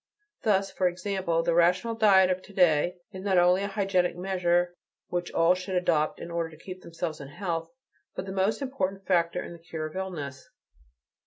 [0.41, 4.73] Thus, for example, the rational diet of to day is not only a hygienic measure
[5.09, 7.69] which all should adopt in order to keep themselves in health,
[8.15, 10.49] but the most important factor in the cure of illness.